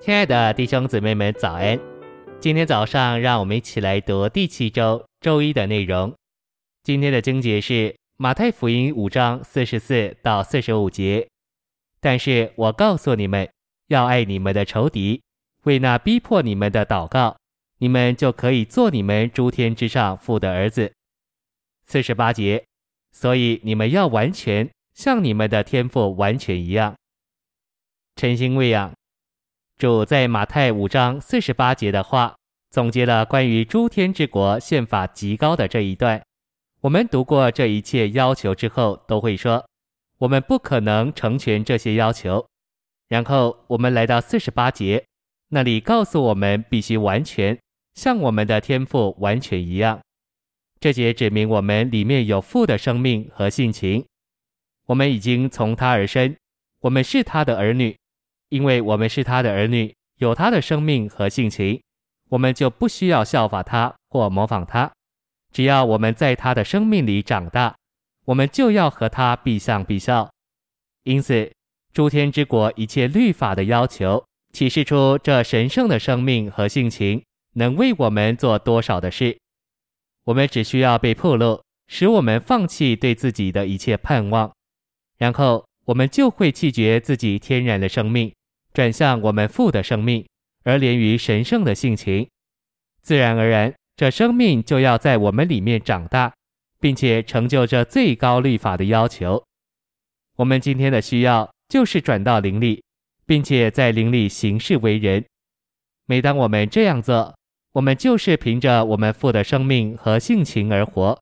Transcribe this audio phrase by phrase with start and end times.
[0.00, 1.78] 亲爱的弟兄姊妹们，早安！
[2.40, 6.14] 今天早上，让我们一起来读第七周周一的内容。
[6.82, 11.28] 今天的经节是马太福音五章四十四到四十五节。
[12.00, 13.46] 但是我告诉你们，
[13.88, 15.20] 要爱你们的仇敌，
[15.64, 17.36] 为那逼迫你们的祷告，
[17.76, 20.90] 你们就可以做你们诸天之上父的儿子。
[21.84, 22.64] 四十八节，
[23.12, 26.94] 所以你们要完全，像你们的天父完全一样。
[28.16, 28.94] 晨星喂养，
[29.80, 32.36] 主在马太五章四十八节的话，
[32.68, 36.22] 总结了关于诸天之国宪法极高的这一段。
[36.82, 39.66] 我们读过这一切要求之后，都会说，
[40.18, 42.46] 我们不可能成全这些要求。
[43.08, 45.02] 然后我们来到四十八节，
[45.48, 47.58] 那里告诉我们必须完全，
[47.94, 49.98] 像我们的天父完全一样。
[50.78, 54.04] 这节指明我们里面有父的生命和性情，
[54.88, 56.36] 我们已经从他而生，
[56.80, 57.96] 我们是他的儿女。
[58.50, 61.80] 因为我们是他的儿女，有他的生命和性情，
[62.28, 64.90] 我们就不需要效法他或模仿他。
[65.52, 67.74] 只要我们在他的生命里长大，
[68.26, 70.30] 我们就要和他必像必效。
[71.04, 71.50] 因此，
[71.92, 79.38] 诸天之国一切律法的要求，启示出这神圣的生命和性情能为我们做多少的事。
[80.24, 84.52] 我们只需要被暴露，使我们放弃对自己的一切盼望，
[85.18, 88.32] 然后我们就会弃绝自己天然的生命。
[88.72, 90.26] 转向我们父的生命，
[90.64, 92.28] 而连于神圣的性情，
[93.02, 96.32] 自然而然，这生命就要在我们里面长大，
[96.78, 99.42] 并且成就这最高律法的要求。
[100.36, 102.82] 我们今天的需要就是转到灵里，
[103.26, 105.24] 并且在灵里行事为人。
[106.06, 107.34] 每当我们这样做，
[107.72, 111.20] 我们就是凭着我们父的生命和性情而活，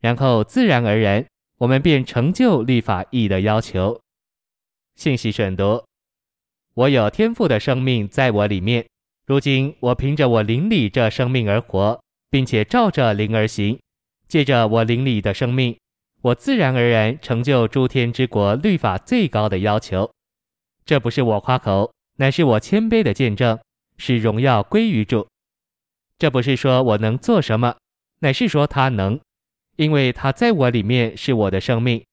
[0.00, 1.26] 然后自然而然，
[1.58, 4.00] 我们便成就律法义的要求。
[4.96, 5.84] 信息选读。
[6.74, 8.84] 我有天赋的生命在我里面，
[9.26, 12.00] 如今我凭着我灵里这生命而活，
[12.30, 13.78] 并且照着灵而行。
[14.26, 15.76] 借着我灵里的生命，
[16.20, 20.10] 我自然而然成就诸天之国律法最高的要求。
[20.84, 23.56] 这不是我夸口，乃是我谦卑的见证，
[23.96, 25.28] 使荣耀归于主。
[26.18, 27.76] 这不是说我能做什么，
[28.18, 29.20] 乃是说他能，
[29.76, 32.04] 因为他在我里面是我的生命，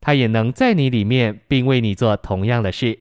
[0.00, 2.98] 他也能在你里面，并为你做同样的事。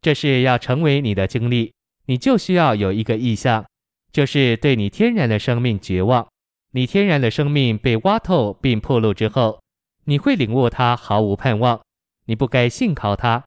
[0.00, 1.72] 这是要成为你的经历，
[2.06, 3.64] 你就需要有一个意向，
[4.12, 6.26] 就是对你天然的生命绝望。
[6.72, 9.60] 你天然的生命被挖透并破露之后，
[10.04, 11.80] 你会领悟它毫无盼望，
[12.26, 13.44] 你不该信靠它。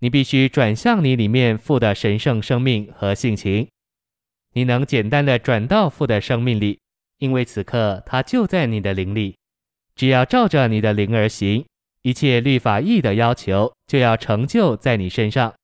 [0.00, 3.68] 你必须转向你里面父的神圣生命和性情。
[4.54, 6.78] 你能简单的转到父的生命里，
[7.18, 9.36] 因为此刻他就在你的灵里。
[9.94, 11.64] 只要照着你的灵而行，
[12.02, 15.54] 一切律法义的要求就要成就在你身上。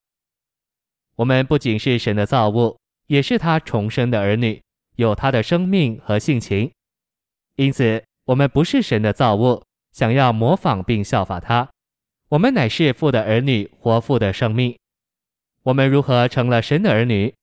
[1.21, 4.59] 我们不仅是神的造物，也是他重生的儿女，
[4.97, 6.71] 有他的生命和性情。
[7.57, 11.69] 因此，我们不是神的造物，想要模仿并效法他。
[12.31, 14.75] 我们乃是父的儿女，活父的生命。
[15.65, 17.35] 我们如何成了神的儿女？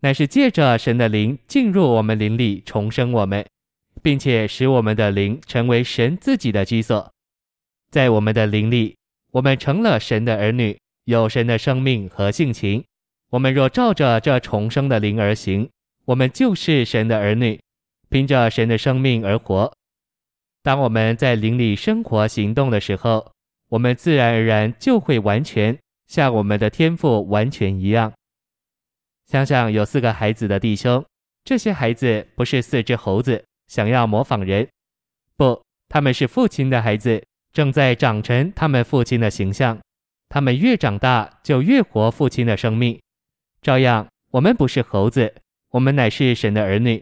[0.00, 3.46] 乃是借着神的灵进入我们灵里，重生我们，
[4.02, 7.10] 并且使我们的灵成为神自己的居所。
[7.90, 8.94] 在我们的灵里，
[9.30, 12.84] 我们成了神的儿女，有神的生命和性情。
[13.32, 15.70] 我们若照着这重生的灵而行，
[16.04, 17.58] 我们就是神的儿女，
[18.10, 19.72] 凭着神的生命而活。
[20.62, 23.32] 当我们在灵里生活行动的时候，
[23.70, 28.12] 我们自然而然就会完全像我们的天父完全一样。
[29.24, 31.02] 想想有四个孩子的弟兄，
[31.42, 34.68] 这些孩子不是四只猴子，想要模仿人，
[35.38, 39.78] 不，他们是父亲的孩子，正在长成他们父亲的形象。
[40.28, 43.00] 他们越长大，就越活父亲的生命。
[43.62, 45.32] 照样，我们不是猴子，
[45.70, 47.00] 我们乃是神的儿女。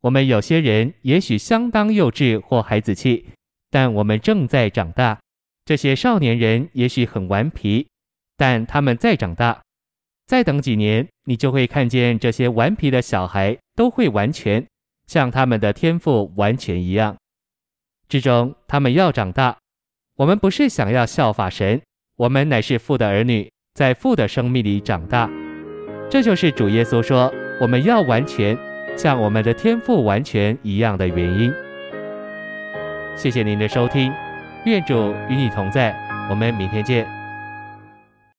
[0.00, 3.24] 我们有些人也许相当幼稚或孩子气，
[3.70, 5.20] 但我们正在长大。
[5.64, 7.86] 这些少年人也许很顽皮，
[8.36, 9.62] 但他们在长大。
[10.26, 14.66] 再等几年，你就会看见这些顽皮的小孩都会完全
[15.06, 17.16] 像他们的天赋完全一样。
[18.08, 19.56] 之中，他们要长大。
[20.16, 21.80] 我们不是想要效法神，
[22.16, 25.30] 我们乃是父的儿女，在父的生命里长大。
[26.12, 28.54] 这就是主耶稣说我们要完全
[28.94, 31.50] 像我们的天父完全一样的原因。
[33.16, 34.12] 谢谢您的收听，
[34.66, 35.96] 愿主与你同在，
[36.28, 37.21] 我们明天见。